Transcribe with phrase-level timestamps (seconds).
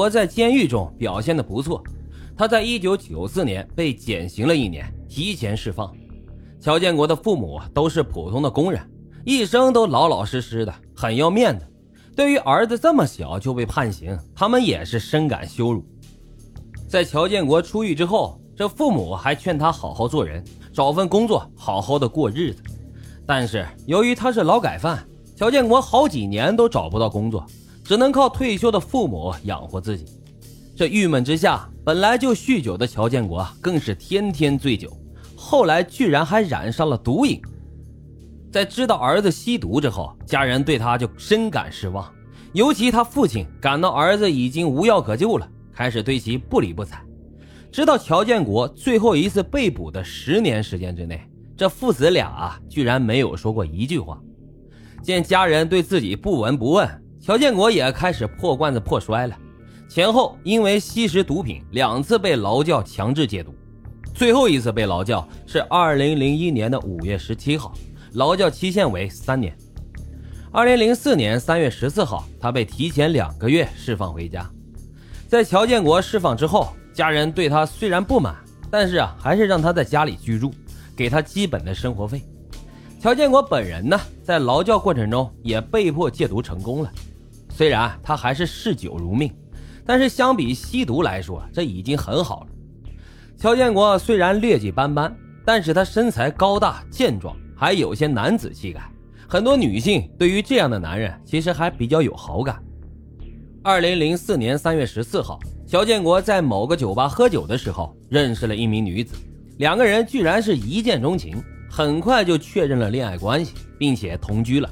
[0.00, 1.84] 我在监狱中表现的不错，
[2.34, 5.94] 他在一九九四年被减刑了一年，提前释放。
[6.58, 8.80] 乔建国的父母都是普通的工人，
[9.26, 11.66] 一生都老老实实的，很要面子。
[12.16, 15.84] 对于儿子这么小就被判刑，他们也是深感羞辱。
[16.88, 20.42] 在乔建国出狱之后，这父母还劝他好好做人，
[20.72, 22.62] 找份工作，好好的过日子。
[23.26, 25.06] 但是由于他是劳改犯，
[25.36, 27.44] 乔建国好几年都找不到工作。
[27.90, 30.04] 只能靠退休的父母养活自己，
[30.76, 34.96] 这郁闷之下，本来就酗酒的乔建国更是天天醉酒，
[35.34, 37.42] 后来居然还染上了毒瘾。
[38.52, 42.08] 在知道儿子吸毒之后，家人对他就深感失望，
[42.52, 47.04] 尤其他父亲感到儿子已经无药可救了，开始对其不理不睬。
[47.72, 51.20] 直到乔建国最后一次被捕的十年时间之内，
[51.56, 54.16] 这父子俩啊，居然没有说过一句话。
[55.02, 56.88] 见家人对自己不闻不问。
[57.20, 59.36] 乔建国也开始破罐子破摔了，
[59.88, 63.54] 前后因为吸食毒品两次被劳教强制戒毒，
[64.14, 67.74] 最后一次被劳教是二零零一年的五月十七号，
[68.14, 69.54] 劳教期限为三年。
[70.50, 74.50] 二零零四年三月十四号，他被提前两个月释放回家。
[75.28, 78.34] 在乔建国释放之后，家人对他虽然不满，
[78.70, 80.50] 但是啊，还是让他在家里居住，
[80.96, 82.22] 给他基本的生活费。
[82.98, 86.90] 乔建国本人呢，在劳教过程中也被迫戒毒成功了。
[87.60, 89.30] 虽然他还是嗜酒如命，
[89.84, 92.46] 但是相比吸毒来说，这已经很好了。
[93.36, 98.80] 乔建国虽然劣迹斑斑，但是他身材高大健壮，还有些男子气概。
[99.28, 102.64] 很多女性对于这样的男人其实还比较有好感。
[103.62, 109.14] 二零零四年三月十四号，乔建国在某个酒吧喝酒的时候，认识了一名女子，
[109.58, 111.36] 两个人居然是一见钟情，
[111.70, 114.70] 很快就确认了恋爱关系，并且同居了，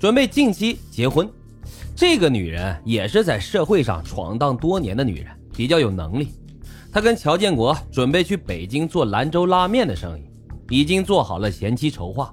[0.00, 1.30] 准备近期结婚。
[2.00, 6.32] 这个女人也是在社会上闯荡多年的女人，比较有能力。
[6.92, 10.22] 她跟乔建国准备去北京做兰州拉面的生意，
[10.70, 12.32] 已经做好了前期筹划，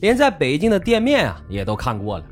[0.00, 2.26] 连在北京的店面啊也都看过了。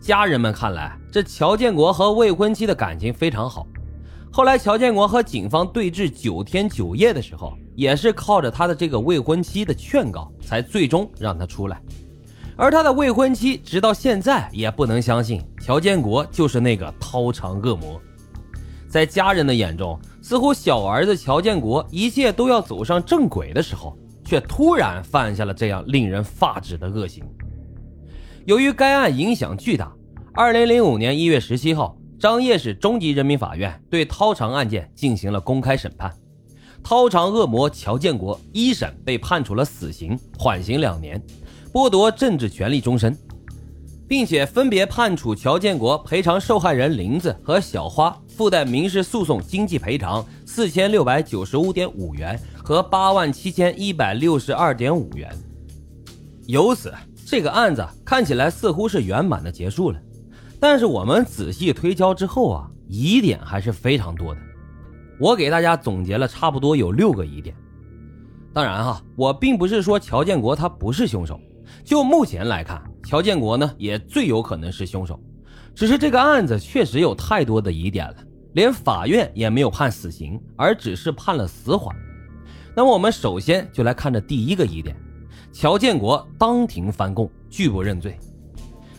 [0.00, 3.64] 家人们看来，这乔建国和未婚妻的感情非常好。
[4.32, 11.80] 后来，乔建国和警方对峙九天九夜的时候，也是靠着他的这个未婚妻的劝告，才最终让他出来。
[12.56, 18.00] 而他的未婚妻直到现在也不能相信乔建国就是那个掏肠恶魔，
[18.88, 27.24] 在家人的眼中，似乎小儿子乔建国一切都要走上正轨的时候，却突然犯下了这样令人发指的恶行。
[28.46, 29.92] 由于该案影响巨大，
[30.32, 36.14] 二零零五年一月十七号，张掖市中级人民法院对掏肠案件进行了公开审判，
[36.82, 41.22] 掏肠恶魔乔建国一审被判处了死刑，缓刑两年。
[41.70, 43.14] 剥夺政治权利终身，
[44.08, 55.30] 并且分别判处乔建国赔偿受害人林子和小花附带民事诉讼经济赔偿四千六百九十五点五元和八万七千一百六十二点五元。
[56.46, 56.92] 由此，
[57.26, 60.00] 这个案子看起来似乎是圆满的结束了。
[60.58, 64.40] 但是我们仔细推敲之后啊，疑点还是非常多的。
[65.20, 67.54] 我给大家总结了差不多有六个疑点。
[68.54, 71.38] 当然哈，我并不是说乔建国他不是凶手。
[71.84, 75.18] 就目前来看，乔建国呢也最有可能是凶手，
[75.74, 78.16] 只是这个案子确实有太多的疑点了，
[78.52, 81.96] 连法院也没有判死刑，而只是判了死缓。
[82.76, 84.94] 那么我们首先就来看这第一个疑点：
[85.54, 88.14] 乔建国当庭翻供，拒不认罪。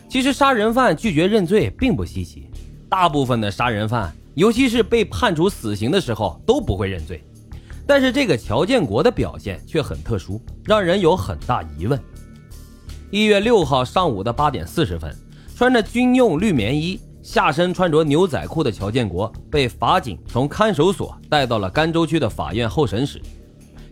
[0.08, 2.50] 其实杀人犯拒绝认罪并不稀奇，
[2.88, 7.22] 大部分的杀人犯，尤其是被判处死刑的时候都不会认罪，
[7.86, 11.96] 但是这个乔建国的表现却很特殊，让人有很大疑问。
[13.12, 15.12] 一月六号上午的八点四十分，
[15.56, 23.20] 穿着军用绿棉衣、下身穿着牛仔裤的乔建国被法警从看守所带到了甘州区的法院候审室。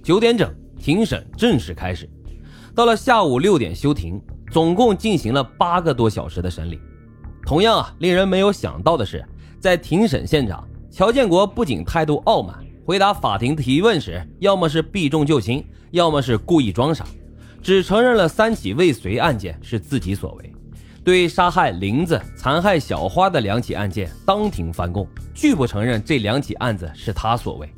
[0.05, 0.49] 九点整，
[0.81, 2.09] 庭审正式开始。
[2.77, 6.79] 到了下午六点休庭，总共进行了八个多小时的审理。
[7.45, 9.25] 同样啊，令人没有想到的是，
[9.59, 12.57] 在庭审现场，乔建国不仅态度傲慢，
[12.87, 17.05] 回答法庭提问时，要么是避重就轻，要么是故意装傻。
[17.61, 20.53] 只承认了三起未遂案件是自己所为，
[21.05, 27.69] 对杀害林子、残害小花的两起案件当庭翻供，拒不承认这两起案子是他所为。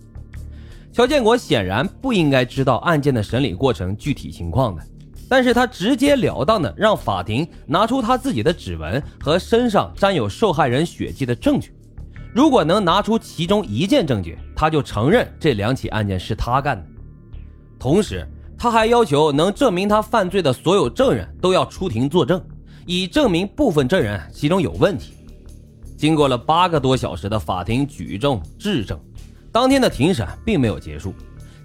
[0.92, 4.82] 乔建国显然不应该知道案件的审理过程具体情况的，
[5.28, 11.72] 但是他直截了当的让法庭拿出他自己的指纹和身上沾有受害人血迹的证据，
[12.34, 16.86] 如果能拿出其中一件证据，他就承认这两起案件是他干的，
[17.78, 18.28] 同时。
[18.62, 22.38] 他还要求能证明他犯罪的所有证人都要出庭作证，
[22.84, 25.14] 以证明部分证人其中有问题。
[25.96, 29.00] 经过了八个多小时的法庭举证质证，
[29.50, 31.14] 当天的庭审并没有结束。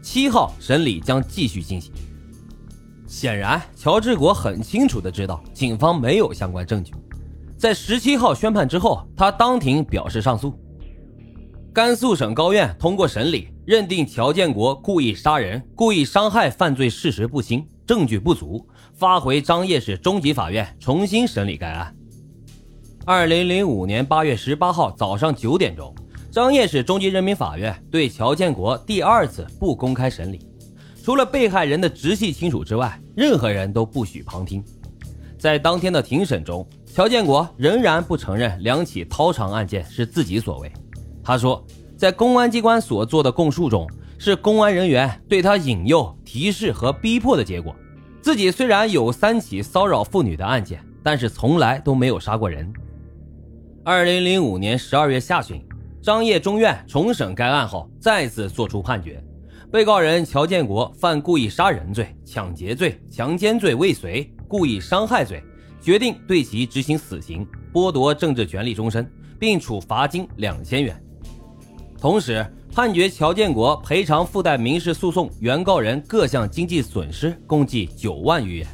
[0.01, 1.91] 七号审理将继续进行。
[3.05, 6.93] 显然，乔治国很清楚的知道警方没有相关证据。
[7.57, 10.57] 在十七号宣判之后，他当庭表示上诉。
[11.75, 21.93] 甘肃省高院通过审理，认定乔建国故意杀人、故意伤害犯罪事实不清，证据不足，发回张掖市中级法院重新审理该案。
[23.05, 25.93] 二零零五年八月十八号早上九点钟，
[26.31, 30.39] 张掖市中级人民法院对乔建国第二次不公开审理，
[31.03, 34.63] 除了被害人的直系亲属之外，任何人都不许旁听。
[35.37, 40.71] 在当天的庭审中，乔建国仍然不承认两起掏肠案件是自己所为。
[41.25, 41.65] 他说，
[41.97, 43.89] 在公安机关所做的供述中，
[44.19, 47.75] 是公安人员对他引诱、提示和逼迫的结果。
[48.21, 52.71] 自己虽然有三起骚扰妇女的案件，但是从来都没有杀过人。
[53.83, 55.59] 二零零五年十二月下旬，
[55.99, 59.19] 张掖中院重审该案后，再次作出判决：
[59.71, 65.43] 被告人乔建国犯故意杀人罪、抢劫罪、强奸罪未遂、故意伤害罪，
[65.81, 70.99] 决定对其执行死刑，剥夺政治权利终身，并处罚金两千元。
[72.05, 78.67] 同时，判决乔建国赔偿附带民事诉讼原告人各项经济损失共计九万余元。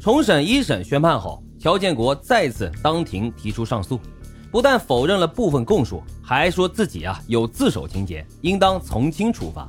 [0.00, 4.00] 重审一审宣判后，乔建国再次当庭提出上诉。
[4.50, 9.68] 不但否认了部分供述，还说自己啊有自首情节，应当从轻处罚。